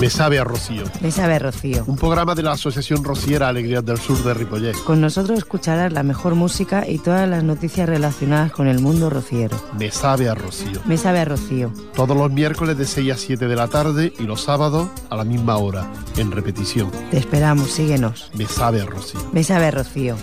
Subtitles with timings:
[0.00, 0.84] Me sabe a Rocío.
[1.00, 1.82] Me sabe a Rocío.
[1.88, 4.76] Un programa de la Asociación Rociera Alegrías del Sur de Ripollet.
[4.84, 9.60] Con nosotros escucharás la mejor música y todas las noticias relacionadas con el mundo rociero.
[9.76, 10.80] Me sabe a Rocío.
[10.84, 11.72] Me sabe a Rocío.
[11.94, 15.24] Todos los miércoles de 6 a 7 de la tarde y los sábados a la
[15.24, 16.92] misma hora, en repetición.
[17.10, 18.30] Te esperamos, síguenos.
[18.34, 19.18] Me sabe a Rocío.
[19.32, 20.14] Me sabe a Rocío.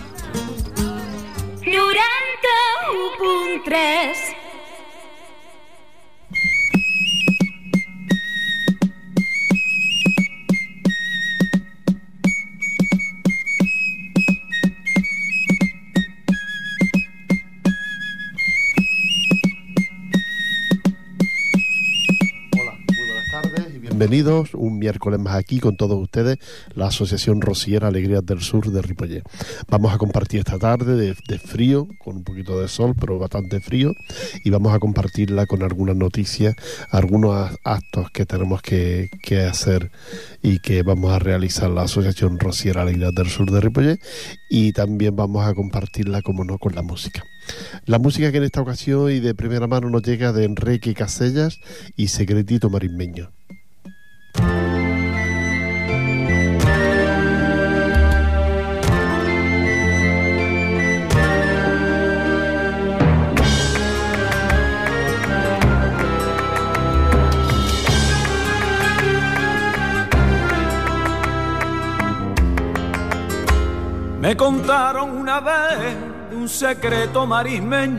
[1.62, 4.35] 91.3
[23.98, 26.36] bienvenidos un miércoles más aquí con todos ustedes,
[26.74, 29.22] la Asociación Rociera Alegrías del Sur de Ripollet.
[29.70, 33.94] Vamos a compartir esta tarde de, frío, con un poquito de sol, pero bastante frío,
[34.44, 36.54] y vamos a compartirla con algunas noticias,
[36.90, 39.08] algunos actos que tenemos que,
[39.50, 39.90] hacer
[40.42, 43.98] y que vamos a realizar la Asociación Rociera Alegrías del Sur de Ripollet,
[44.50, 47.22] y también vamos a compartirla, como no, con la música.
[47.86, 51.60] La música que en esta ocasión y de primera mano nos llega de Enrique Casellas
[51.96, 53.35] y Secretito Marismeño.
[74.26, 75.94] Me contaron una vez
[76.30, 77.96] de un secreto marismeño.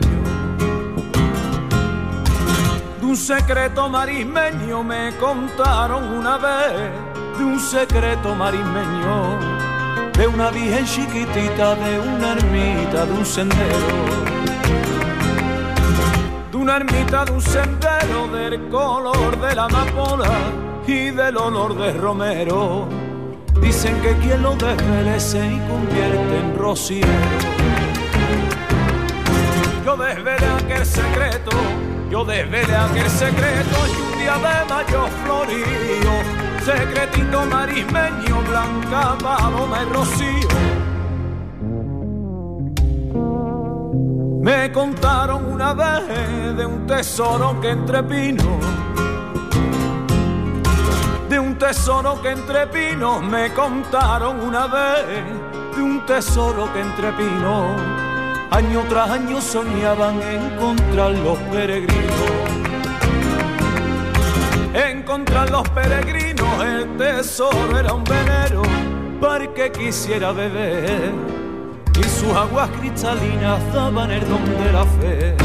[3.00, 6.92] De un secreto marismeño me contaron una vez
[7.38, 9.38] de un secreto marismeño.
[10.12, 13.88] De una virgen chiquitita, de una ermita, de un sendero.
[16.50, 20.28] De una ermita, de un sendero, del color de la amapola
[20.86, 23.07] y del olor de romero
[23.60, 27.08] Dicen que quien lo desvelece y convierte en rociero.
[29.84, 31.50] Yo desvelé aquel secreto,
[32.10, 36.12] yo desvelé aquel secreto y un día de mayo florío,
[36.64, 40.48] secretito marismeño, blanca, paloma y rocío.
[44.42, 48.46] Me contaron una vez de un tesoro que entre pinos
[51.28, 57.12] de un tesoro que entre pinos me contaron una vez, de un tesoro que entre
[57.12, 57.76] pinos
[58.50, 62.30] año tras año soñaban encontrar los peregrinos.
[64.74, 68.62] Encontrar los peregrinos, el tesoro era un venero
[69.20, 71.12] para que quisiera beber
[71.98, 75.36] y sus aguas cristalinas daban el don de la fe.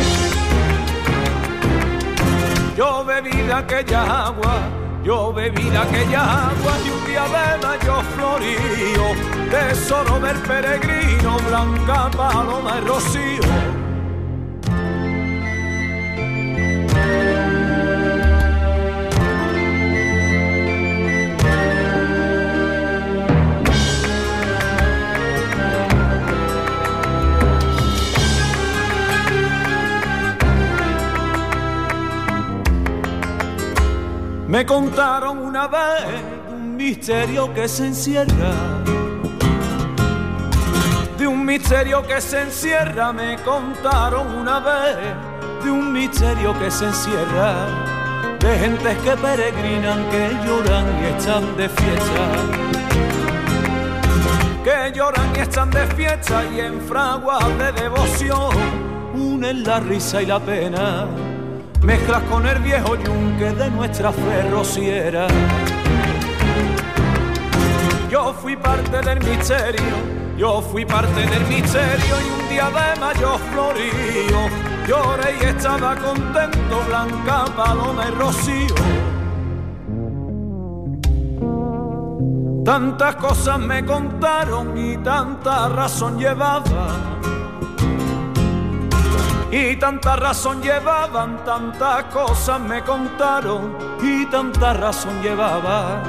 [2.77, 8.01] Yo bebí de aquella agua yo bebí de aquella agua y un día de mayo
[8.15, 9.07] florío,
[9.49, 13.82] tesoro del peregrino, blanca paloma y rocío
[34.63, 36.05] Me contaron una vez
[36.49, 38.53] un misterio que se encierra.
[41.17, 44.95] De un misterio que se encierra, me contaron una vez
[45.65, 47.55] de un misterio que se encierra.
[48.39, 52.25] De gentes que peregrinan, que lloran y están de fiesta.
[54.63, 58.55] Que lloran y están de fiesta y en fraguas de devoción
[59.13, 61.32] unen la risa y la pena
[61.83, 65.27] mezclas con el viejo yunque de nuestra fe rociera.
[68.09, 69.95] Yo fui parte del misterio,
[70.37, 74.49] yo fui parte del misterio y un día de mayo florío,
[74.87, 78.75] lloré y estaba contento, blanca paloma y rocío.
[82.63, 87.12] Tantas cosas me contaron y tanta razón llevaba
[89.55, 96.01] y tanta razón llevaban, tantas cosas me contaron y tanta razón llevaba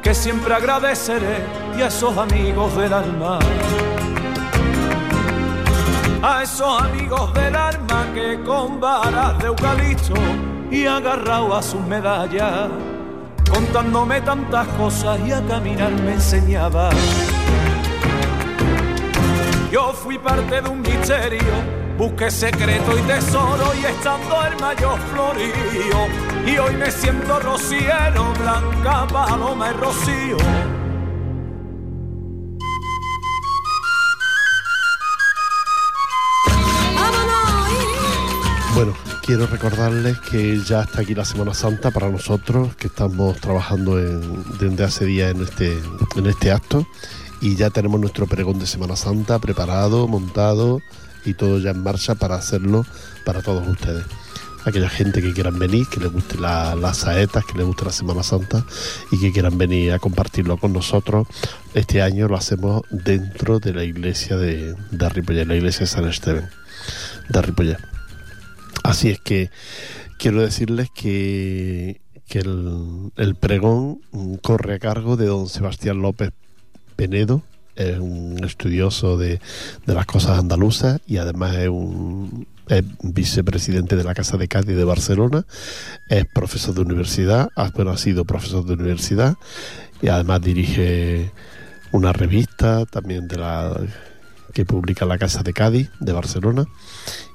[0.00, 1.44] que siempre agradeceré
[1.76, 3.40] y a esos amigos del alma.
[6.22, 10.14] A esos amigos del alma que con varas de eucalipto
[10.70, 12.68] y agarrado a sus medallas,
[13.52, 16.90] contándome tantas cosas y a caminar me enseñaba.
[19.72, 26.06] Yo fui parte de un misterio busqué secreto y tesoro y estando el mayor florío.
[26.46, 30.36] Y hoy me siento rociero, blanca paloma y rocío.
[38.74, 38.94] Bueno,
[39.26, 44.84] quiero recordarles que ya está aquí la Semana Santa para nosotros, que estamos trabajando desde
[44.84, 45.76] hace días en este,
[46.14, 46.86] en este acto
[47.40, 50.80] y ya tenemos nuestro pregón de Semana Santa preparado, montado
[51.24, 52.84] y todo ya en marcha para hacerlo
[53.24, 54.04] para todos ustedes.
[54.64, 58.22] Aquella gente que quieran venir, que les guste las saetas, que les guste la Semana
[58.22, 58.64] Santa
[59.10, 61.26] y que quieran venir a compartirlo con nosotros,
[61.74, 66.50] este año lo hacemos dentro de la iglesia de, de la iglesia de San Esteban
[67.28, 67.78] de Ripollet.
[68.82, 69.50] Así es que
[70.18, 74.00] quiero decirles que, que el, el pregón
[74.42, 76.32] corre a cargo de don Sebastián López
[76.96, 77.42] Penedo,
[77.78, 79.40] es un estudioso de,
[79.86, 84.76] de, las cosas andaluzas y además es un es vicepresidente de la Casa de Cádiz
[84.76, 85.46] de Barcelona,
[86.08, 89.36] es profesor de universidad, bueno, ha sido profesor de universidad
[90.02, 91.32] y además dirige
[91.92, 93.74] una revista también de la
[94.52, 96.66] que publica la Casa de Cádiz de Barcelona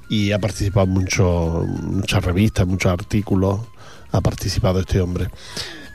[0.08, 3.60] y ha participado en mucho, muchas revistas, muchos artículos,
[4.12, 5.28] ha participado este hombre.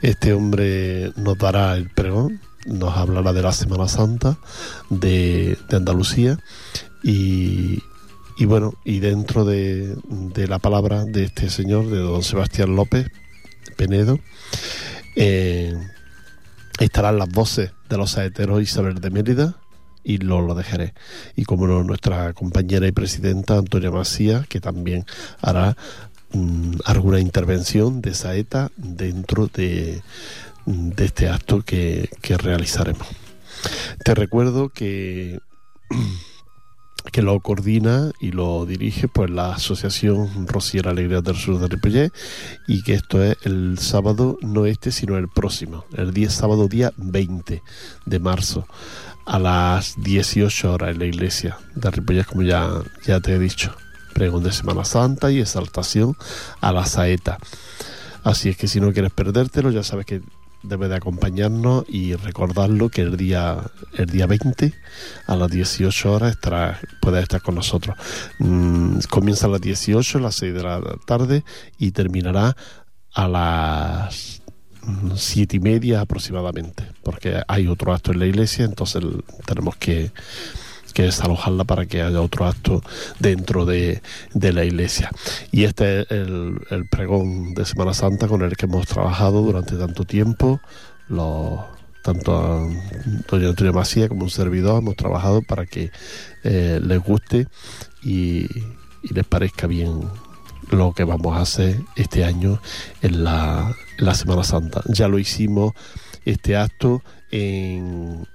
[0.02, 4.38] Este hombre nos dará el pregón nos hablará de la Semana Santa
[4.90, 6.38] de, de Andalucía
[7.02, 7.82] y,
[8.36, 13.08] y, bueno, y dentro de, de, la palabra de este señor, de don Sebastián López
[13.76, 14.18] Penedo,
[15.16, 15.74] eh,
[16.78, 19.56] estarán las voces de los saeteros Isabel de Mérida
[20.02, 20.94] y lo, lo dejaré.
[21.36, 25.04] Y como nuestra compañera y presidenta Antonia Macía, que también
[25.40, 25.76] hará
[26.32, 30.02] um, alguna intervención de saeta dentro de
[30.70, 33.06] de este acto que, que realizaremos.
[34.04, 35.40] Te recuerdo que
[37.12, 42.12] que lo coordina y lo dirige pues la Asociación Rociera Alegría del Sur de Ripollet
[42.68, 46.92] y que esto es el sábado, no este, sino el próximo, el día sábado día
[46.96, 47.62] 20
[48.06, 48.66] de marzo
[49.26, 52.68] a las 18 horas en la iglesia de Ripollet, como ya,
[53.06, 53.74] ya te he dicho.
[54.12, 56.16] Pregón de Semana Santa y exaltación
[56.60, 57.38] a la saeta.
[58.24, 60.20] Así es que si no quieres perdértelo, ya sabes que
[60.62, 63.58] debe de acompañarnos y recordarlo que el día
[63.96, 64.72] el día 20
[65.26, 67.96] a las 18 horas estará, puede estar con nosotros.
[68.38, 71.44] Mm, comienza a las 18, a las 6 de la tarde
[71.78, 72.56] y terminará
[73.12, 74.42] a las
[75.16, 79.02] siete y media aproximadamente, porque hay otro acto en la iglesia, entonces
[79.44, 80.10] tenemos que
[80.92, 82.82] que desalojarla para que haya otro acto
[83.18, 84.02] dentro de,
[84.34, 85.10] de la iglesia.
[85.52, 89.76] Y este es el, el, pregón de Semana Santa con el que hemos trabajado durante
[89.76, 90.60] tanto tiempo.
[91.08, 91.60] Los,
[92.02, 92.68] tanto a
[93.28, 95.90] doña Antonio Macía como un servidor hemos trabajado para que
[96.44, 97.46] eh, les guste
[98.02, 98.46] y,
[99.02, 100.00] y, les parezca bien
[100.70, 102.60] lo que vamos a hacer este año
[103.02, 104.82] en la, en la Semana Santa.
[104.86, 105.74] Ya lo hicimos
[106.24, 108.26] este acto en,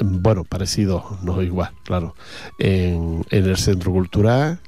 [0.00, 2.14] bueno, parecido, no igual, claro,
[2.58, 4.60] en, el Centro Cultural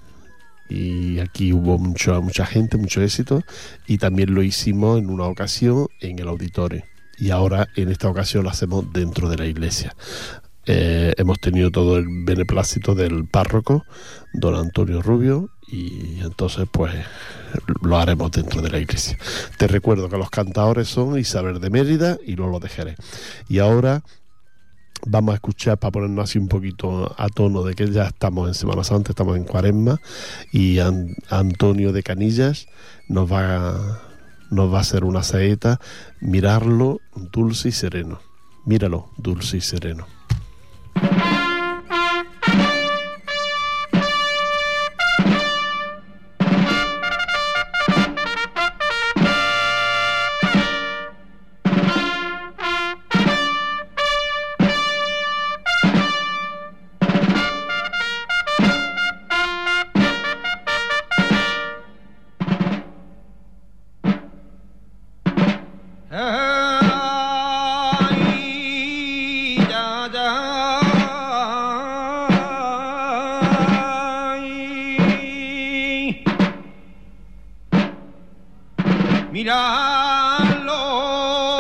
[0.69, 3.42] y aquí hubo mucho, mucha gente, mucho éxito
[3.86, 6.84] y también lo hicimos en una ocasión en el auditorio
[7.19, 9.94] y ahora en esta ocasión lo hacemos dentro de la iglesia.
[10.70, 13.86] Eh, hemos tenido todo el beneplácito del párroco,
[14.34, 16.94] don Antonio Rubio, y entonces pues
[17.82, 19.19] lo haremos dentro de la iglesia.
[19.56, 22.96] Te recuerdo que los cantadores son Isabel de Mérida y Lolo de Jerez.
[23.48, 24.02] Y ahora
[25.09, 28.55] vamos a escuchar para ponernos así un poquito a tono de que ya estamos en
[28.55, 30.00] Semana Santa, estamos en Cuaresma
[30.53, 32.67] y An Antonio de Canillas
[33.09, 34.00] nos va
[34.50, 35.79] nos va a hacer una saeta,
[36.21, 38.21] mirarlo dulce y sereno.
[38.65, 40.07] Míralo, dulce y sereno.
[80.18, 81.54] salón.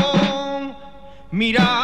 [1.30, 1.77] Mira.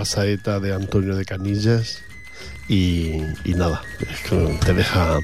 [0.00, 2.00] Una saeta de Antonio de Canillas
[2.70, 3.82] y, nada,
[4.64, 5.20] te deja...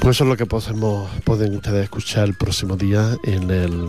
[0.00, 3.86] Pues eso es lo que podemos, pueden ustedes escuchar el próximo día en, el,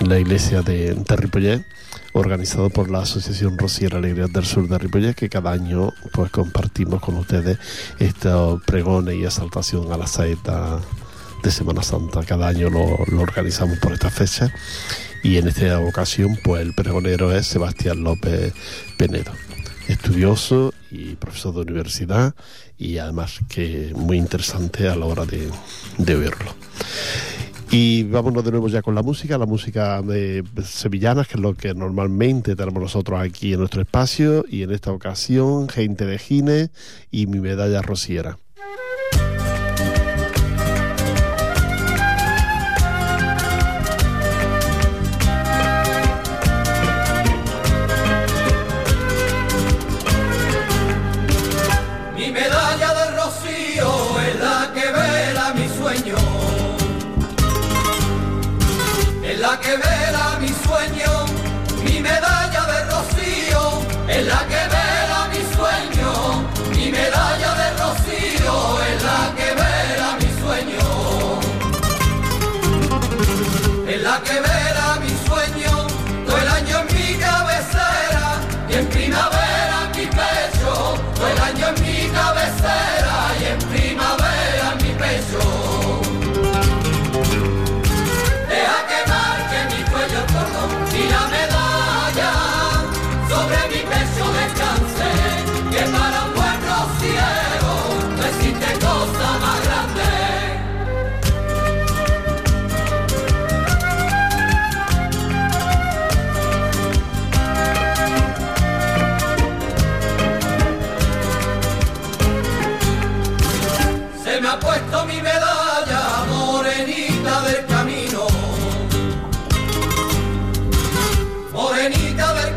[0.00, 1.64] en la iglesia de, de
[2.12, 7.00] organizado por la Asociación Rociera Alegría del Sur de Ripollet, que cada año pues compartimos
[7.00, 7.56] con ustedes
[7.98, 10.80] estos pregones y exaltación a la saeta
[11.42, 12.22] de Semana Santa.
[12.24, 14.52] Cada año lo, lo organizamos por esta fecha
[15.24, 18.52] y en esta ocasión pues el pregonero es Sebastián López
[18.98, 19.32] Penedo,
[19.88, 22.34] estudioso y profesor de universidad
[22.78, 25.48] y además que muy interesante a la hora de,
[25.96, 26.30] de.
[27.70, 31.54] Y vámonos de nuevo ya con la música, la música de sevillanas, que es lo
[31.54, 36.70] que normalmente tenemos nosotros aquí en nuestro espacio, y en esta ocasión, Gente de Gine
[37.10, 38.38] y mi medalla rociera.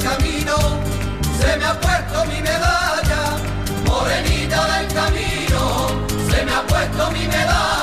[0.08, 0.58] camino,
[1.40, 3.38] se me ha puesto mi medalla,
[3.86, 7.77] morenita del camino, se me ha puesto mi medalla.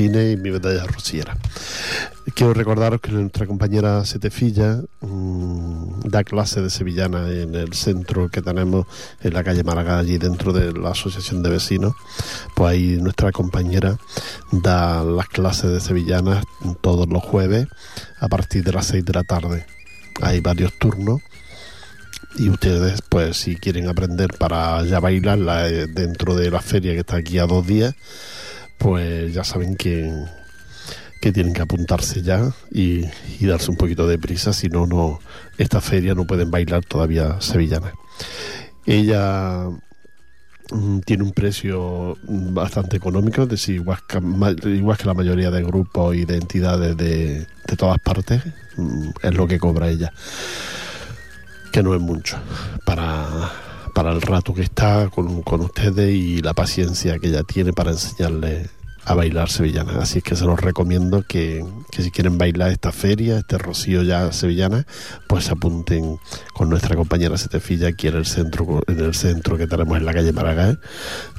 [0.00, 1.36] Y mi medalla rociera.
[2.34, 8.40] Quiero recordaros que nuestra compañera Setefilla mmm, da clase de sevillana en el centro que
[8.40, 8.86] tenemos
[9.20, 11.92] en la calle Málaga, allí dentro de la Asociación de Vecinos.
[12.56, 13.98] Pues ahí nuestra compañera
[14.52, 16.46] da las clases de sevillanas
[16.80, 17.68] todos los jueves
[18.20, 19.66] a partir de las 6 de la tarde.
[20.22, 21.20] Hay varios turnos
[22.38, 27.00] y ustedes pues si quieren aprender para ya bailarla eh, dentro de la feria que
[27.00, 27.94] está aquí a dos días
[28.80, 30.10] pues ya saben que,
[31.20, 33.04] que tienen que apuntarse ya y,
[33.42, 35.20] darse un poquito de prisa si no no
[35.58, 37.92] esta feria no pueden bailar todavía sevillanas
[38.86, 39.68] ella
[40.72, 44.18] mm, tiene un precio bastante económico, es decir, igual que,
[44.70, 48.42] igual que la mayoría de grupos y de entidades de, de todas partes,
[48.76, 50.10] mm, es lo que cobra ella
[51.70, 52.38] que no es mucho
[52.84, 53.52] para,
[54.00, 57.90] para el rato que está con, con ustedes y la paciencia que ella tiene para
[57.90, 58.70] enseñarles
[59.04, 60.00] a bailar sevillana.
[60.00, 64.32] Así que se los recomiendo que, que si quieren bailar esta feria, este rocío ya
[64.32, 64.86] sevillana,
[65.28, 66.16] pues apunten
[66.54, 70.14] con nuestra compañera Setefilla aquí en el centro, en el centro que tenemos en la
[70.14, 70.80] calle Maragall,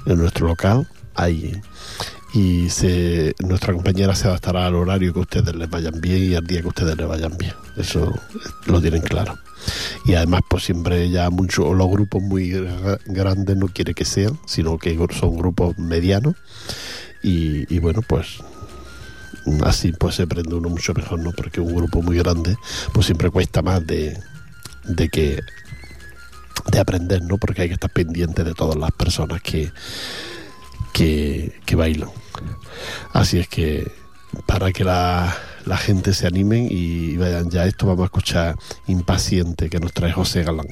[0.06, 1.60] en nuestro local, ahí
[2.34, 6.48] y se, nuestra compañera se adaptará al horario que ustedes les vayan bien y al
[6.48, 7.54] día que ustedes les vayan bien.
[7.76, 8.14] Eso
[8.66, 9.38] lo tienen claro.
[10.06, 14.40] Y además, pues siempre ya muchos, los grupos muy gra- grandes no quiere que sean,
[14.46, 16.36] sino que son grupos medianos.
[17.24, 18.38] Y, bueno, pues
[19.64, 21.32] así pues se aprende uno mucho mejor, ¿no?
[21.34, 22.56] Porque un grupo muy grande,
[22.94, 24.18] pues siempre cuesta más de,
[24.86, 25.40] de que
[26.72, 27.38] de aprender, ¿no?
[27.38, 29.72] Porque hay que estar pendiente de todas las personas que,
[30.94, 32.10] que bailan.
[33.14, 33.92] Así es que
[34.46, 38.56] para que la, la gente se animen y vayan ya esto, vamos a escuchar
[38.88, 40.68] Impaciente que nos trae José Galán.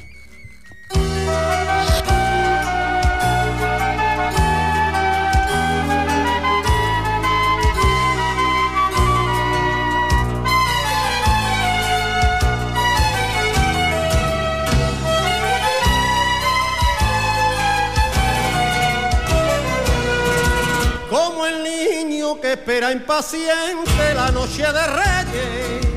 [22.53, 25.88] Espera impaciente la noche de Reyes.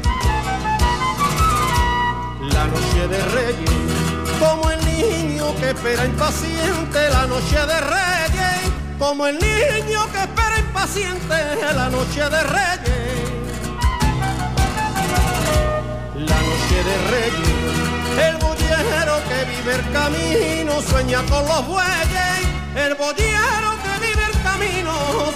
[2.41, 3.71] La noche de Reyes,
[4.39, 10.59] como el niño que espera impaciente la noche de Reyes, como el niño que espera
[10.59, 11.37] impaciente
[11.75, 13.23] la noche de Reyes.
[16.15, 22.95] La noche de Reyes, el boyero que vive el camino sueña con los bueyes, el
[22.95, 23.72] boyero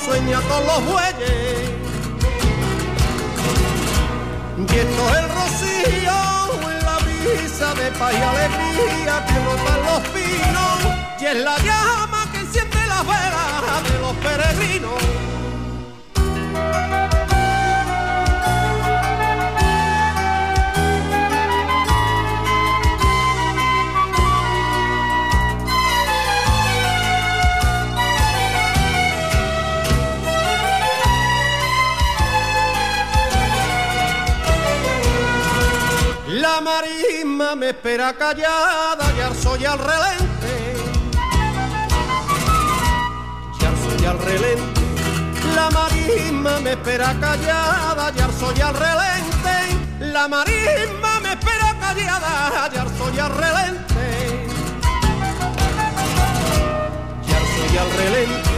[0.05, 1.71] sueña con los bueyes.
[4.59, 6.19] Y esto es el rocío
[6.71, 9.37] en la brisa de paz y alegría que
[9.87, 10.79] los pinos,
[11.21, 15.01] y es la llama que enciende la vela de los peregrinos.
[37.37, 40.77] Marisma me espera callada y al soy al relente.
[43.61, 44.81] Y al soy al relente.
[45.55, 50.13] La marisma me espera callada y al soy al relente.
[50.13, 54.07] La marisma me espera callada y al soy al relente.
[57.27, 58.51] Y al soy al relente.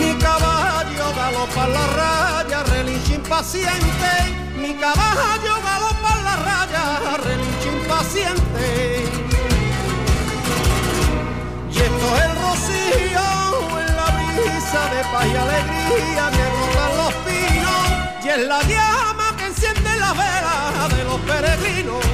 [0.00, 4.12] Mi caballo galopa la raya, relincha impaciente.
[4.56, 7.55] Mi caballo galopa la raya, relincha
[7.86, 9.04] impaciente.
[11.70, 13.26] Y esto es el rocío
[13.80, 17.84] en la brisa de paz y alegría que rotan los pinos.
[18.24, 22.04] Y es la llama que enciende la vela de los peregrinos.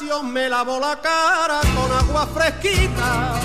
[0.00, 3.40] Me lavo la cara con agua fresquita.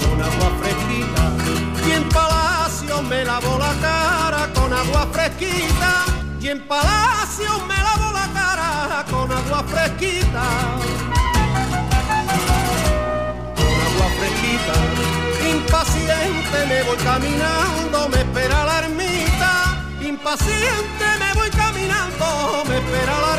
[0.00, 1.86] Con agua fresquita.
[1.86, 6.04] Y en Palacio me lavo la cara con agua fresquita.
[6.40, 10.44] Y en Palacio me lavo la cara con agua fresquita.
[13.54, 14.74] Con agua fresquita.
[15.48, 19.80] Impaciente me voy caminando, me espera la ermita.
[20.00, 23.35] Impaciente me voy caminando, me espera la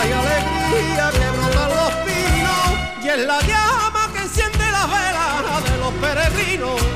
[0.00, 3.04] paz y alegría que brotan los pinos.
[3.04, 6.89] Y es la llama que enciende las velas de los peregrinos.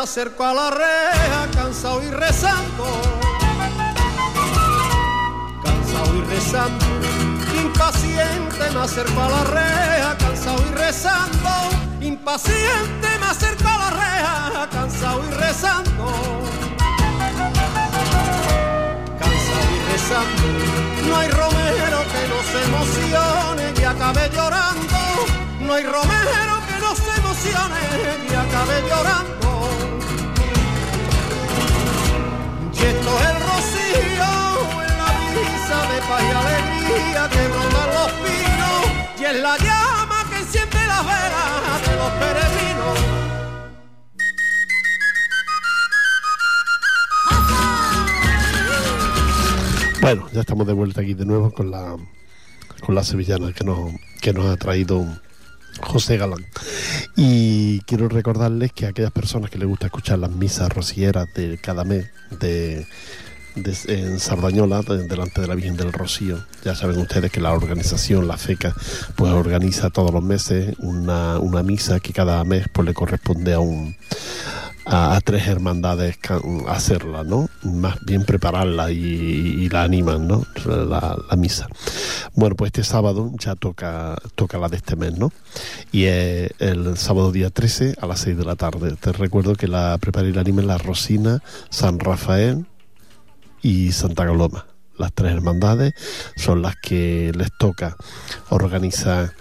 [0.00, 2.86] Me acerco a la reja, cansado y rezando.
[5.62, 6.86] Cansado y rezando.
[7.60, 11.50] Impaciente me acerco a la reja, cansado y rezando.
[12.00, 16.06] Impaciente me acerco a la reja, cansado y rezando.
[19.20, 21.08] Cansado y rezando.
[21.08, 24.98] No hay romero que no emocione y acabe llorando.
[25.60, 27.82] No hay romero que no se emocione
[28.30, 29.49] y acabe llorando.
[36.08, 39.20] Y alegría que brotan los pinos.
[39.20, 42.98] Y es la llama que enciende las velas de los peregrinos.
[50.00, 51.96] Bueno, ya estamos de vuelta aquí de nuevo con la
[52.80, 55.04] con la sevillana que nos, que nos ha traído
[55.82, 56.46] José Galán.
[57.14, 61.58] Y quiero recordarles que a aquellas personas que les gusta escuchar las misas rocieras de
[61.58, 62.06] cada mes
[62.40, 62.86] de-
[63.56, 68.28] en Sardañola, de- delante de la Virgen del Rocío, ya saben ustedes que la organización,
[68.28, 68.74] la FECA,
[69.16, 73.60] pues organiza todos los meses una, una misa que cada mes pues le corresponde a
[73.60, 73.96] un
[74.86, 76.16] a, tres hermandades
[76.66, 77.48] hacerla, ¿no?
[77.62, 80.44] Más bien prepararla y, y la animan, ¿no?
[80.64, 81.68] La, la misa.
[82.34, 85.32] Bueno, pues este sábado ya toca, toca la de este mes, ¿no?
[85.92, 88.96] Y es el sábado día 13 a las 6 de la tarde.
[88.98, 92.66] Te recuerdo que la prepara y la anima la Rosina, San Rafael
[93.62, 94.66] y Santa Coloma.
[94.98, 95.94] Las tres hermandades
[96.36, 97.96] son las que les toca
[98.50, 99.32] organizar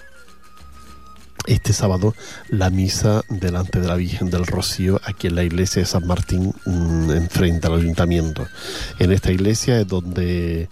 [1.47, 2.13] este sábado
[2.49, 6.53] la misa delante de la Virgen del Rocío aquí en la iglesia de San Martín
[6.65, 8.47] mm, enfrente al ayuntamiento.
[8.99, 10.69] En esta iglesia es donde,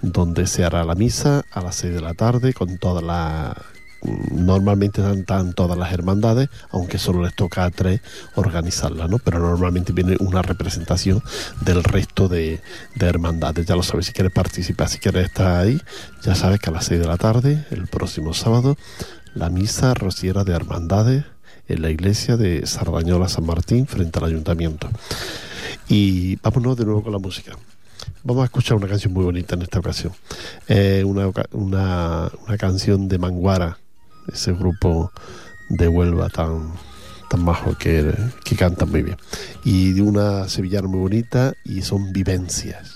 [0.00, 3.56] donde se hará la misa a las 6 de la tarde con toda la
[4.02, 8.00] normalmente están todas las hermandades, aunque solo les toca a tres
[8.34, 9.18] organizarla, ¿no?
[9.18, 11.22] Pero normalmente viene una representación
[11.60, 12.60] del resto de,
[12.94, 13.66] de hermandades.
[13.66, 15.80] Ya lo sabes, si quieres participar, si quieres estar ahí,
[16.22, 18.76] ya sabes que a las 6 de la tarde, el próximo sábado,
[19.34, 21.24] la misa rociera de hermandades
[21.68, 24.88] en la iglesia de Sardañola San Martín frente al ayuntamiento.
[25.88, 27.56] Y vámonos de nuevo con la música.
[28.24, 30.12] Vamos a escuchar una canción muy bonita en esta ocasión.
[30.68, 33.78] Eh, una, una, una canción de Manguara,
[34.28, 35.12] ese grupo
[35.68, 36.72] de Huelva tan,
[37.30, 39.16] tan majo que, que canta muy bien.
[39.64, 42.91] Y de una sevillana muy bonita y son vivencias.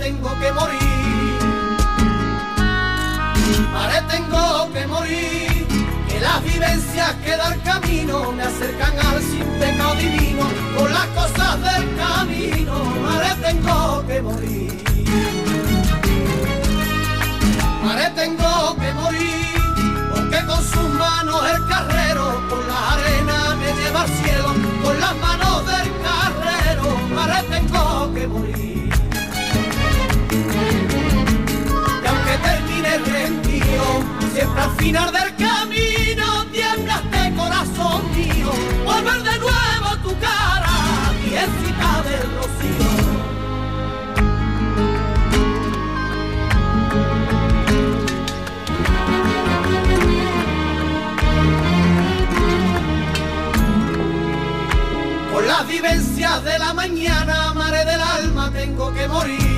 [0.00, 1.38] Tengo que morir.
[3.72, 5.66] Mare, tengo que morir.
[6.08, 10.44] Que las vivencias que da el camino me acercan al sin pecado divino.
[10.76, 12.74] Con las cosas del camino,
[13.06, 14.72] mare, tengo que morir.
[17.84, 19.54] Mare, tengo que morir.
[20.12, 24.48] Porque con sus manos el carrero por la arena me lleva al cielo.
[24.82, 26.84] Con las manos del carrero,
[27.14, 28.69] mare, tengo que morir.
[34.32, 38.52] Siempre al final del camino tiembla este corazón mío.
[38.84, 42.90] Volver de nuevo a tu cara, viejita del rocío.
[55.32, 59.49] Con las vivencias de la mañana, mare del alma, tengo que morir.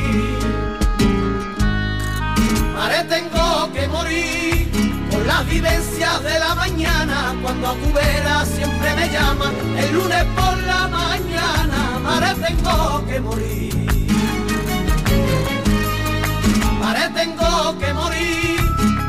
[2.83, 4.69] Mare, tengo que morir.
[5.09, 9.53] Con las vivencias de la mañana, cuando a tu vera siempre me llama.
[9.79, 13.87] El lunes por la mañana, mare, tengo que morir.
[16.81, 18.61] Mare, tengo que morir.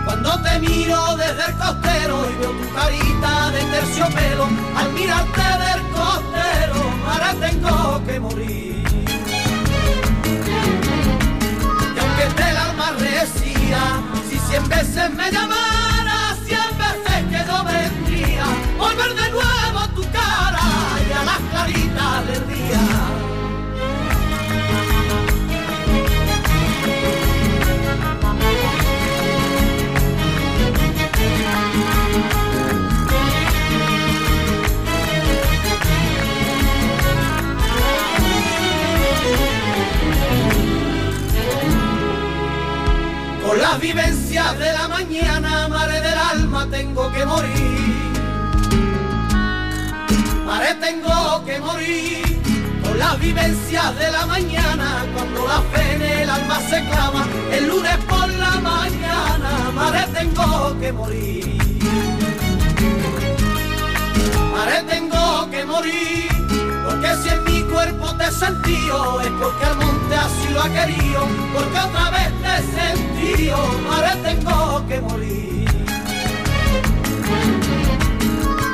[0.05, 4.45] Cuando te miro desde el costero y veo tu carita de terciopelo,
[4.77, 8.72] al mirarte del costero, mare, tengo que morir.
[14.29, 15.82] Si cien veces me llamara,
[43.73, 48.13] las vivencias de la mañana, mare del alma, tengo que morir.
[50.45, 52.39] Mare, tengo que morir.
[52.83, 57.67] Con las vivencias de la mañana, cuando la fe en el alma se clama, el
[57.67, 61.57] lunes por la mañana, mare, tengo que morir.
[64.53, 66.27] Mare, tengo que morir.
[66.85, 70.69] Porque si en mi cuerpo te he sentido, es porque el monte así lo ha
[70.69, 71.27] querido.
[71.53, 75.69] Porque otra vez te he sentido, mare, tengo que morir.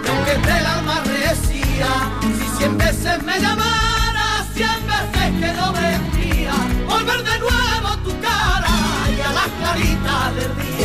[0.03, 1.91] Y aunque el alma resía,
[2.21, 6.53] si cien veces me llamara, cien veces que no vendría,
[6.87, 8.75] volver de nuevo a tu cara
[9.17, 10.78] y a las claritas del día.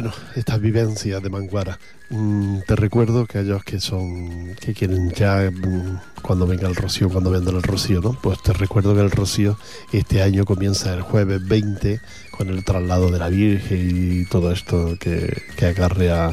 [0.00, 1.76] Bueno, estas vivencias de Manguara.
[2.10, 7.08] Mm, te recuerdo que aquellos que son, que quieren ya, mm, cuando venga el rocío,
[7.08, 8.12] cuando venga el rocío, ¿no?
[8.22, 9.58] Pues te recuerdo que el rocío
[9.92, 14.94] este año comienza el jueves 20 con el traslado de la Virgen y todo esto
[15.00, 16.30] que, que acarrea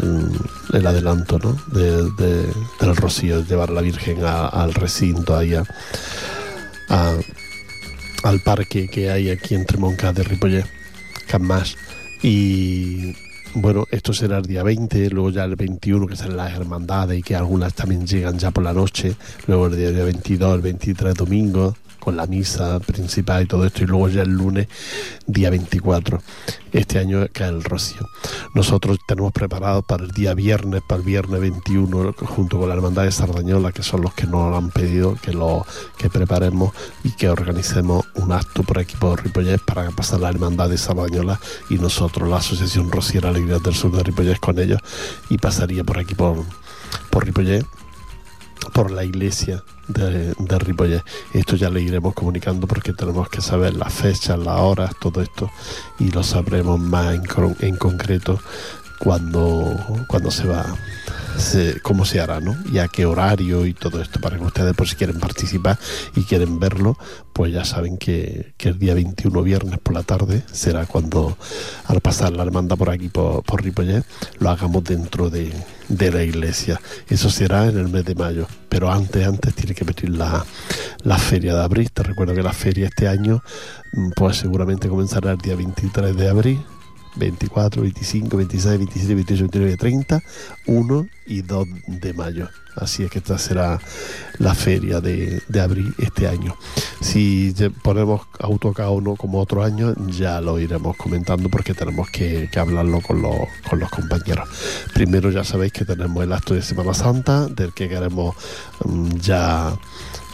[0.00, 1.60] mm, el adelanto, ¿no?
[1.76, 2.46] De- de-
[2.80, 5.54] del rocío, llevar a la Virgen al recinto, ahí
[8.22, 10.64] al parque que hay aquí entre Moncada y Ripollet,
[11.26, 11.76] Camás.
[12.26, 13.14] Y
[13.52, 17.22] bueno, esto será el día 20, luego ya el 21 que serán las hermandades y
[17.22, 19.14] que algunas también llegan ya por la noche,
[19.46, 23.86] luego el día 22, el 23 domingo con la misa principal y todo esto y
[23.86, 24.68] luego ya el lunes
[25.26, 26.20] día 24
[26.72, 28.08] este año cae el rocío.
[28.54, 33.04] Nosotros tenemos preparado para el día viernes para el viernes 21 junto con la hermandad
[33.04, 35.64] de Sardañola que son los que nos han pedido que lo
[35.96, 40.68] que preparemos y que organicemos un acto por aquí por Ripollés para pasar la hermandad
[40.68, 41.40] de Sardañola
[41.70, 44.80] y nosotros la asociación Rociera Alegría del Sur de Ripollés con ellos
[45.30, 46.44] y pasaría por aquí por
[47.10, 47.64] por Ripollés
[48.70, 51.02] por la iglesia de, de.
[51.32, 55.50] Esto ya le iremos comunicando porque tenemos que saber las fechas, las horas, todo esto
[55.98, 57.22] y lo sabremos más en,
[57.60, 58.40] en concreto
[58.98, 60.64] cuando, cuando se va,
[61.38, 62.56] se- cómo se hará, ¿no?
[62.72, 65.78] Y a qué horario y todo esto para que ustedes, por si quieren participar
[66.14, 66.98] y quieren verlo,
[67.32, 71.36] pues ya saben que, que el día 21 viernes por la tarde será cuando
[71.86, 73.62] al pasar la hermandad por aquí por, por
[74.38, 75.52] lo hagamos dentro de,
[75.88, 76.80] la iglesia.
[77.08, 80.44] Eso será en el mes de mayo, pero antes, antes tiene que la,
[81.02, 81.90] la feria de abril.
[81.90, 83.42] Te recuerdo que la feria este año,
[83.92, 86.64] mm, pues seguramente comenzará el día 23 de abril
[87.16, 90.22] 24, 25, 26, 27, 28, 29, 30,
[90.66, 92.48] 1 y 2 de mayo.
[92.76, 93.80] Así es que esta será
[94.38, 96.56] la feria de, de abril este año.
[97.00, 102.48] Si ponemos autocar o no como otro año, ya lo iremos comentando porque tenemos que,
[102.50, 103.36] que hablarlo con los,
[103.68, 104.48] con los compañeros.
[104.92, 108.34] Primero ya sabéis que tenemos el acto de Semana Santa, del que queremos
[108.84, 109.76] mm, ya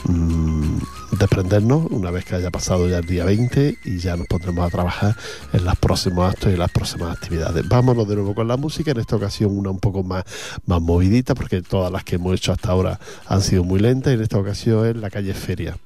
[0.05, 0.79] mm,
[1.19, 4.71] desprendernos una vez que haya pasado ya el día 20 y ya nos pondremos a
[4.71, 5.17] trabajar
[5.53, 7.69] en los próximos actos y las próximas actividades.
[7.69, 10.25] Vámonos de nuevo con la música, en esta ocasión una un poco más,
[10.67, 14.17] más movidita porque todas las que hemos hecho hasta ahora han sido muy lentas y
[14.17, 15.77] en esta ocasión es la calle Feria.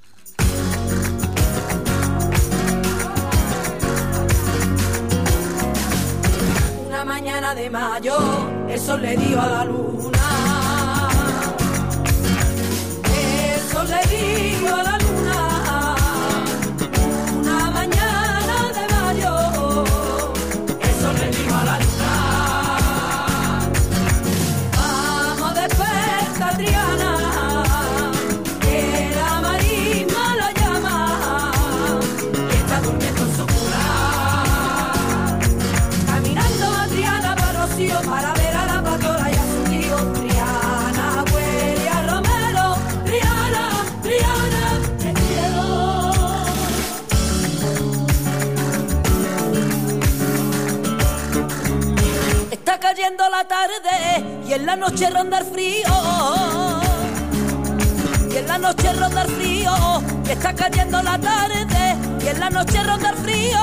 [6.87, 8.17] Una mañana de mayo,
[8.69, 10.19] el sol le dio a la luna.
[13.15, 15.04] El sol le dio a la luna.
[52.85, 55.89] Cayendo la tarde y en la noche ronda el frío.
[58.31, 62.51] Y en la noche ronda el frío, y está cayendo la tarde, y en la
[62.51, 63.59] noche ronda el frío,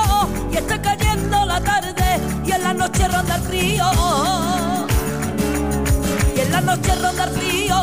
[0.50, 3.84] y está cayendo la tarde, y en la noche ronda el frío.
[6.34, 7.80] Y en la noche ronda el frío,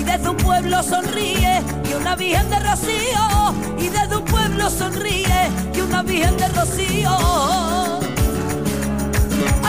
[0.00, 5.48] y desde un pueblo sonríe, y una virgen de rocío, y desde un pueblo sonríe,
[5.74, 8.01] y una virgen de rocío.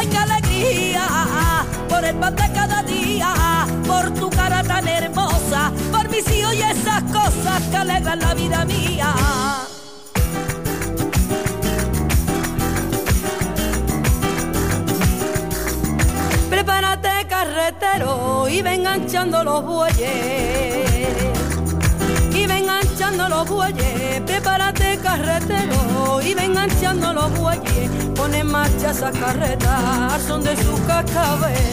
[0.04, 1.66] ¡Ay, qué alegría!
[1.88, 3.34] Por el pan de cada día,
[3.88, 8.66] por tu cara tan hermosa, por mis hijos y esas cosas que alegran la vida
[8.66, 9.14] mía.
[16.50, 20.83] Prepárate carretero y ven enganchando los bueyes
[23.14, 30.22] enganchando los bueyes, prepárate carretero y ven enganchando los bueyes, pon en marcha esas carretas,
[30.28, 31.64] son de sus cascabeles.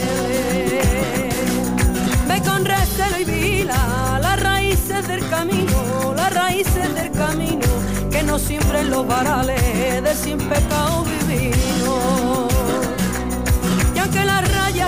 [2.27, 7.67] Ve con recelo y vila las raíces del camino, las raíces del camino,
[8.11, 12.50] que no siempre los varales de sin pecado vivimos.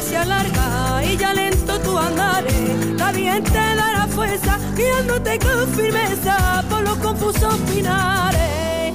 [0.03, 6.63] Se alarga y ya lento tu andares, la bien te dará fuerza, guiándote con firmeza
[6.69, 8.93] por los confusos pinares.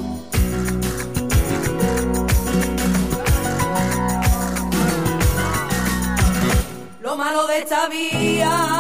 [7.01, 8.78] Lo malo de esta vía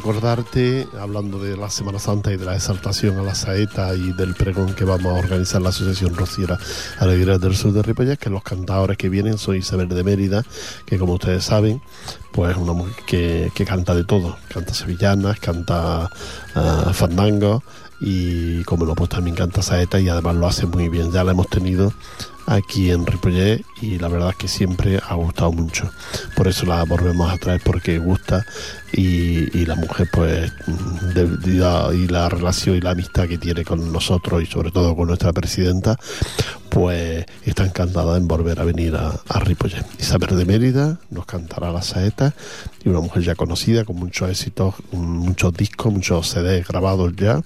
[0.00, 4.34] recordarte, hablando de la Semana Santa y de la exaltación a la saeta y del
[4.34, 6.58] pregón que vamos a organizar la Asociación Rociera
[6.98, 10.42] Alegría del Sur de Ripollet, que los cantadores que vienen son Isabel de Mérida,
[10.86, 11.82] que como ustedes saben,
[12.32, 16.08] pues es una mujer que, canta de todo, canta sevillanas, canta
[16.54, 17.62] ah, fandango
[18.00, 21.12] y como no, pues también canta saeta y además lo hace muy bien.
[21.12, 21.92] Ya la hemos tenido
[22.46, 25.90] aquí en Ripollet y la verdad es que siempre ha gustado mucho.
[26.36, 28.44] Por eso la volvemos a traer porque gusta
[28.92, 30.52] y, y la mujer pues
[31.14, 34.94] de- de- y la relación y la amistad que tiene con nosotros y sobre todo
[34.96, 35.96] con nuestra presidenta
[36.68, 39.84] pues está encantada en volver a venir a, a Ripollet.
[39.98, 42.32] Isabel de Mérida nos cantará la saeta
[42.84, 47.40] y una mujer ya conocida con muchos éxitos, muchos discos, muchos CDs grabados ya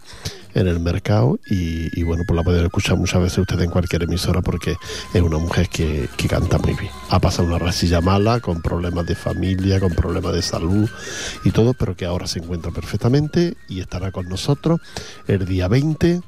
[0.55, 4.41] en el mercado y, bueno, pues la pueden escuchar muchas veces ustedes en cualquier emisora
[4.41, 4.77] porque
[5.13, 6.93] es una mujer que canta muy bien.
[7.11, 10.89] Ha pasado una rasilla mala, con problemas de familia, con problemas de salud
[11.45, 14.81] y todo, pero que ahora se encuentra perfectamente y estará con nosotros
[15.27, 16.23] el día 20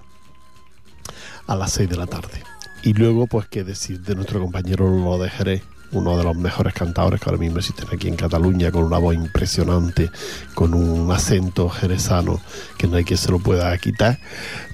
[1.47, 2.42] a las 6 de la tarde.
[2.82, 6.74] Y luego, pues, qué decir de nuestro compañero Lolo de Jerez, uno de los mejores
[6.74, 10.11] cantadores que ahora mismo existen aquí en Cataluña, con una voz impresionante,
[10.55, 12.40] con un acento jerezano
[12.76, 14.18] que no hay quien se lo pueda quitar,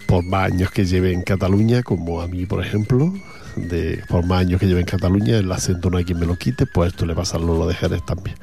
[0.06, 3.12] por más años que lleve en Cataluña, como a mí, por ejemplo,
[3.56, 6.36] de por más años que lleve en Cataluña, el acento no hay quien me lo
[6.36, 8.36] quite, pues esto le pasa a Lolo de Jerez también,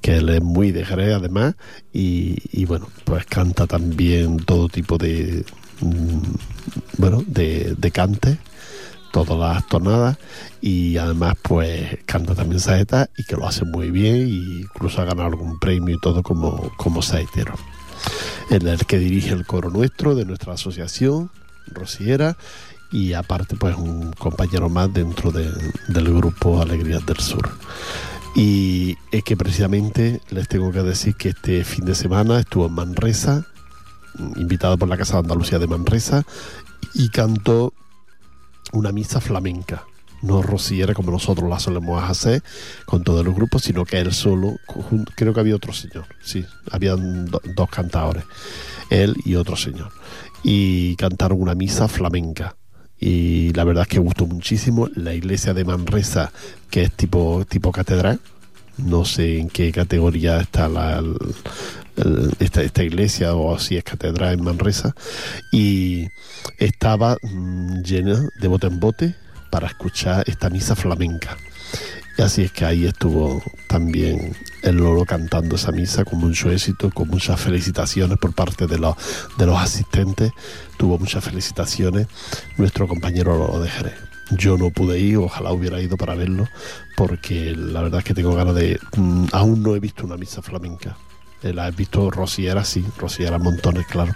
[0.00, 1.54] que él es muy de Jerez además,
[1.92, 5.44] y, y bueno, pues canta también todo tipo de,
[5.80, 8.38] mm, bueno, de, de cante,
[9.12, 10.18] todas las tonadas,
[10.60, 15.04] y además pues canta también saeta y que lo hace muy bien, y incluso ha
[15.04, 17.54] ganado algún premio y todo como, como saetero.
[18.50, 21.30] Él el que dirige el coro nuestro, de nuestra asociación,
[21.66, 22.36] Rosiera,
[22.94, 25.50] y aparte pues un compañero más dentro de-
[25.88, 27.50] del grupo Alegrías del Sur.
[28.36, 32.72] Y es que precisamente les tengo que decir que este fin de semana estuvo en
[32.72, 33.46] Manresa,
[34.36, 36.24] invitado por la Casa de Andalucía de Manresa,
[36.94, 37.72] y cantó
[38.72, 39.84] una misa flamenca.
[40.22, 42.42] No rociera como nosotros la solemos hacer
[42.86, 44.56] con todos los grupos, sino que él solo,
[45.16, 48.24] creo que había otro señor, sí, habían do- dos cantadores,
[48.88, 49.90] él y otro señor,
[50.44, 52.56] y cantaron una misa flamenca.
[53.06, 54.88] Y la verdad es que gustó muchísimo.
[54.94, 56.32] La iglesia de Manresa,
[56.70, 58.18] que es tipo, tipo catedral,
[58.78, 61.02] no sé en qué categoría está la,
[62.38, 64.94] esta, esta iglesia o si es catedral en Manresa
[65.52, 66.06] y
[66.56, 69.14] estaba mm, llena de bote en bote
[69.50, 71.36] para escuchar esta misa flamenca
[72.16, 76.90] y así es que ahí estuvo también el Lolo cantando esa misa con mucho éxito,
[76.90, 78.96] con muchas felicitaciones por parte de los,
[79.36, 80.32] de los asistentes.
[80.76, 82.06] Tuvo muchas felicitaciones
[82.56, 83.94] nuestro compañero Lolo de Jerez.
[84.30, 86.48] Yo no pude ir, ojalá hubiera ido para verlo,
[86.96, 88.78] porque la verdad es que tengo ganas de...
[88.96, 90.96] mm, aún no he visto una misa flamenca.
[91.42, 94.14] Eh, La he visto Rosiera, sí, Rosiera montones, claro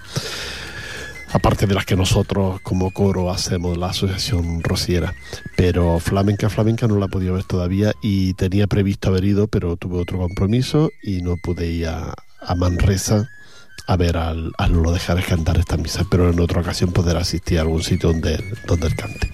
[1.32, 5.14] aparte de las que nosotros como coro hacemos la asociación rociera.
[5.56, 9.98] Pero flamenca flamenca no la podido ver todavía y tenía previsto haber ido pero tuve
[9.98, 12.14] otro compromiso y no pude ir a,
[12.56, 13.28] Manresa
[13.86, 17.58] a ver al, al Lolo de cantar esta misa pero en otra ocasión poder asistir
[17.58, 19.32] a algún sitio donde donde él cante.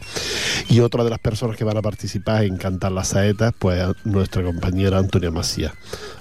[0.68, 4.42] Y otra de las personas que van a participar en cantar las saetas pues nuestra
[4.42, 5.74] compañera Antonia Macía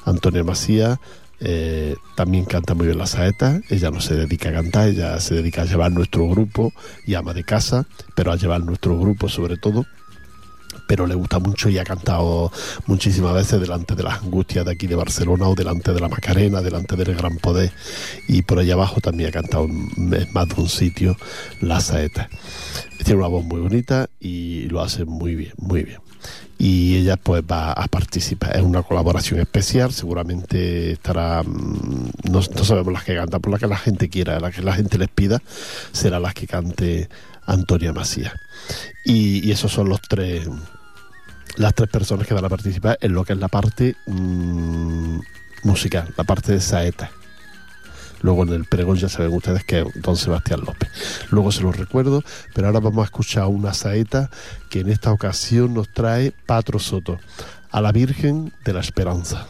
[0.05, 0.99] Antonia Macía
[1.45, 5.35] eh, también canta muy bien la saeta, ella no se dedica a cantar, ella se
[5.35, 6.71] dedica a llevar nuestro grupo
[7.05, 7.85] y ama de casa,
[8.15, 9.85] pero a llevar nuestro grupo sobre todo.
[10.87, 12.51] Pero le gusta mucho y ha cantado
[12.87, 16.61] muchísimas veces delante de las angustias de aquí de Barcelona o delante de la Macarena,
[16.61, 17.71] delante del Gran Poder.
[18.27, 21.15] Y por allá abajo también ha cantado en más de un sitio
[21.61, 22.29] la saeta.
[23.03, 25.99] Tiene una voz muy bonita y lo hace muy bien, muy bien
[26.57, 28.55] y ella pues va a participar.
[28.55, 33.59] Es una colaboración especial, seguramente estará, mm, no, no sabemos las que canta, por la
[33.59, 35.41] que la gente quiera, la que la gente les pida,
[35.91, 37.09] será las que cante
[37.45, 38.33] Antonia Macías.
[39.05, 40.47] Y, y esos son los tres,
[41.57, 45.19] las tres personas que van a participar en lo que es la parte mm,
[45.63, 47.11] musical, la parte de saeta.
[48.23, 50.89] Luego en el pregón ya saben ustedes que es don Sebastián López.
[51.29, 52.23] Luego se los recuerdo,
[52.55, 54.31] pero ahora vamos a escuchar una saeta
[54.69, 57.19] que en esta ocasión nos trae Patro Soto,
[57.69, 59.47] a la Virgen de la Esperanza.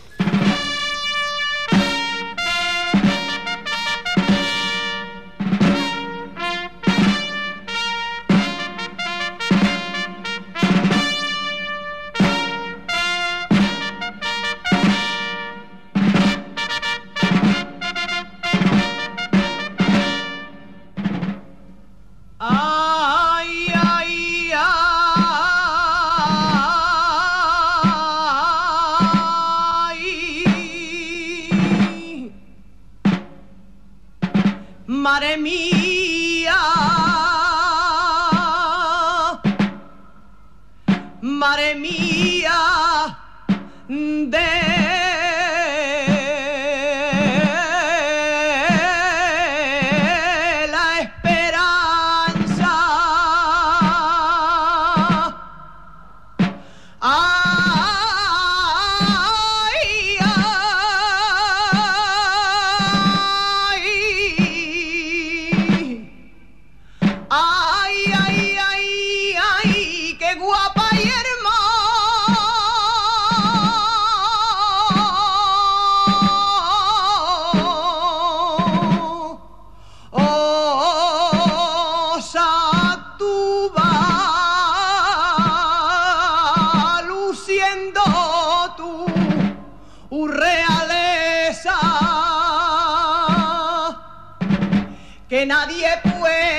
[95.46, 96.53] Nadie puede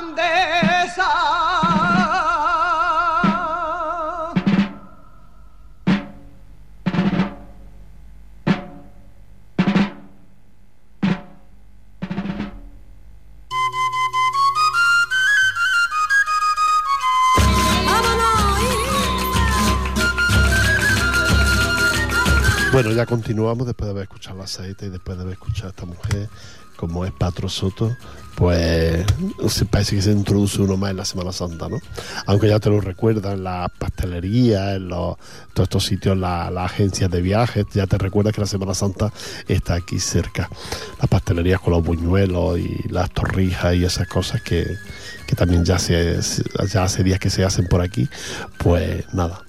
[0.00, 1.29] grandeza.
[23.06, 26.28] Continuamos después de haber escuchado la saeta y después de haber escuchado a esta mujer,
[26.76, 27.94] como es Patro Soto,
[28.36, 29.04] pues
[29.70, 31.78] parece que se introduce uno más en la Semana Santa, ¿no?
[32.24, 35.16] Aunque ya te lo recuerdan las pastelerías, en los,
[35.52, 39.12] todos estos sitios, la- las agencias de viajes, ya te recuerdas que la Semana Santa
[39.46, 40.48] está aquí cerca.
[40.98, 44.66] Las pastelerías con los buñuelos y las torrijas y esas cosas que,
[45.26, 46.18] que también ya, se,
[46.72, 48.08] ya hace días que se hacen por aquí,
[48.58, 49.42] pues nada.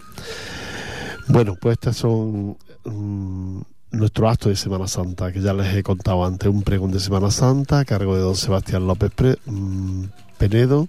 [1.27, 3.61] Bueno, pues estos son mm,
[3.91, 7.31] nuestros actos de Semana Santa, que ya les he contado antes, un pregón de Semana
[7.31, 9.11] Santa a cargo de don Sebastián López
[9.45, 10.05] mm,
[10.37, 10.87] Penedo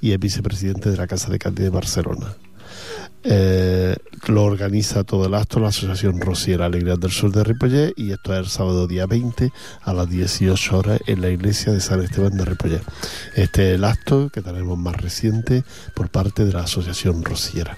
[0.00, 2.36] y el vicepresidente de la Casa de Cádiz de Barcelona.
[3.24, 3.96] Eh,
[4.26, 8.32] lo organiza todo el acto la Asociación Rosiera Alegría del Sur de Ripollet y esto
[8.32, 9.52] es el sábado día 20
[9.82, 12.82] a las 18 horas en la iglesia de San Esteban de Ripollet.
[13.34, 15.64] Este es el acto que tenemos más reciente
[15.94, 17.76] por parte de la Asociación Rosiera.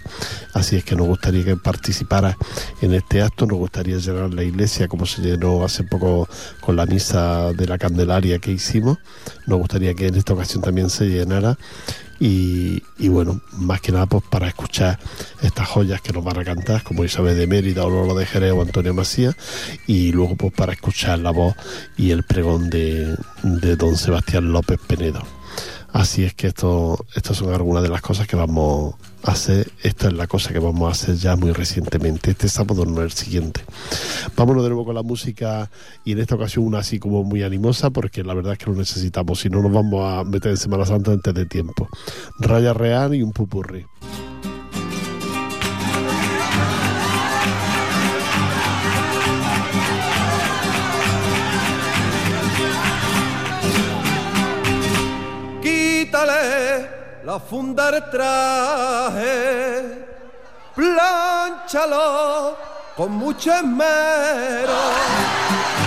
[0.53, 2.36] Así es que nos gustaría que participara
[2.82, 6.28] en este acto, nos gustaría llenar la iglesia como se llenó hace poco
[6.61, 8.99] con la misa de la Candelaria que hicimos.
[9.47, 11.59] Nos gustaría que en esta ocasión también se llenara
[12.21, 14.99] y, y bueno, más que nada pues para escuchar
[15.43, 18.53] estas joyas que nos van a cantar, como Isabel de Mérida o Lolo de Jerez
[18.53, 19.37] o Antonio Macías,
[19.87, 21.55] y luego pues para escuchar la voz
[21.97, 25.23] y el pregón de, de don Sebastián López Penedo.
[25.95, 29.70] Así es que esto, estas son algunas de las cosas que vamos a hacer.
[29.80, 32.32] Esta es la cosa que vamos a hacer ya muy recientemente.
[32.32, 33.61] Este sábado no es el siguiente.
[34.36, 35.70] Vámonos de nuevo con la música
[36.05, 38.74] y en esta ocasión una así como muy animosa porque la verdad es que lo
[38.74, 39.38] necesitamos.
[39.38, 41.88] Si no nos vamos a meter en Semana Santa antes de tiempo.
[42.40, 43.86] Raya Real y un pupurri.
[57.35, 60.07] Quítale la funda del traje,
[60.74, 62.57] plánchalo
[62.97, 65.84] con mucho esmero.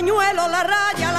[0.00, 1.09] Pañuelo, la raya,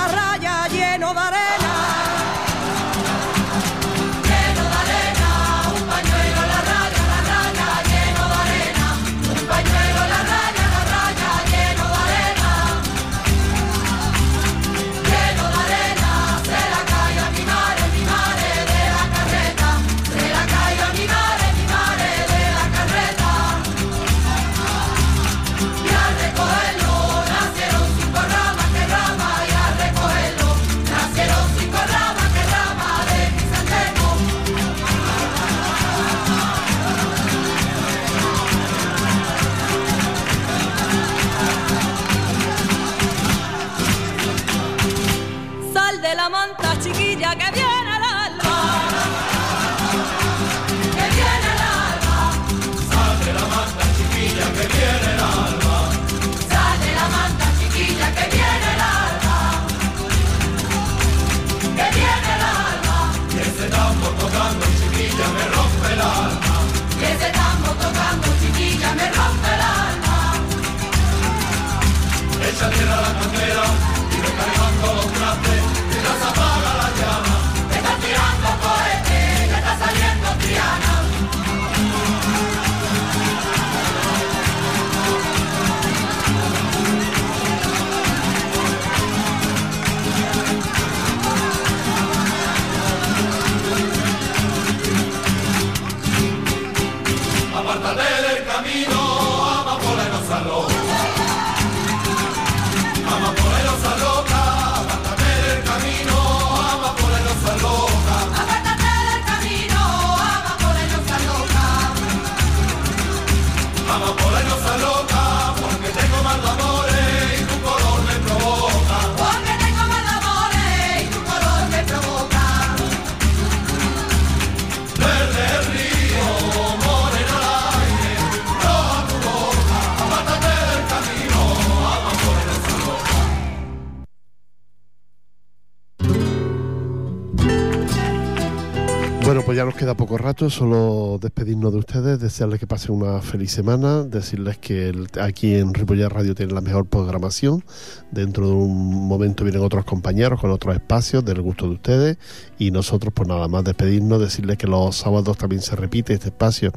[139.82, 144.94] queda poco rato, solo despedirnos de ustedes, desearles que pasen una feliz semana, decirles que
[145.20, 147.64] aquí en Ripollet Radio tienen la mejor programación,
[148.12, 152.18] dentro de un momento vienen otros compañeros con otros espacios del gusto de ustedes
[152.60, 156.72] y nosotros pues nada más despedirnos, decirles que los sábados también se repite este espacio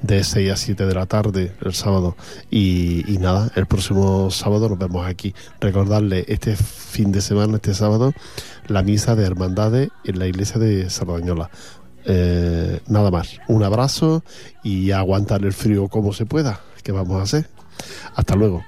[0.00, 2.16] de 6 a 7 de la tarde el sábado
[2.50, 5.34] y, y nada, el próximo sábado nos vemos aquí.
[5.60, 8.14] Recordarles este fin de semana, este sábado,
[8.66, 11.50] la misa de hermandades en la iglesia de Sardañola.
[12.08, 14.22] Eh, nada más, un abrazo
[14.62, 17.48] y aguantar el frío como se pueda, que vamos a hacer.
[18.14, 18.62] Hasta luego.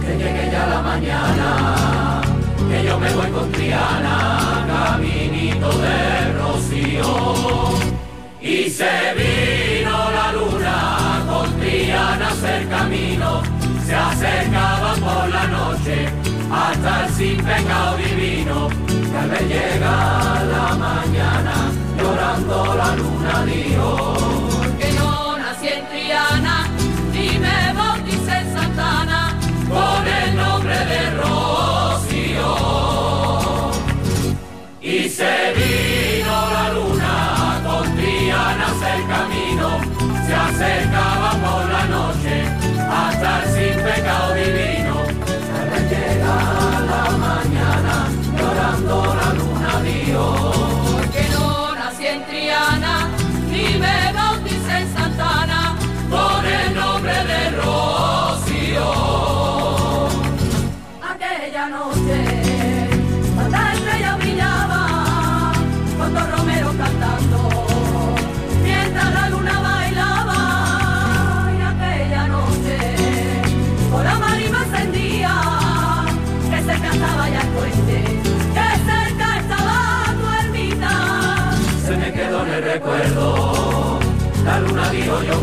[0.00, 2.22] Que llegue ya la mañana,
[2.70, 7.76] que yo me voy con Triana, caminito de Rocío.
[8.40, 13.42] Y se vino la luna con Triana a hacer camino,
[13.84, 16.08] se acercaba por la noche
[16.50, 18.85] hasta el sin pecado divino.
[19.16, 21.54] Que al ver llega la mañana,
[21.98, 24.14] llorando la luna dijo.
[24.78, 26.68] que no nací en Triana,
[27.14, 29.38] ni me bauticé en Santana,
[29.70, 32.52] con el nombre de Rocío.
[34.82, 35.54] Y se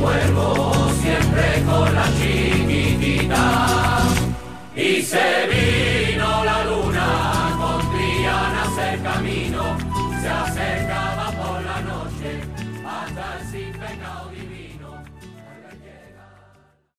[0.04, 4.00] vuelvo siempre con la chiquitita.
[4.76, 6.03] Y se vino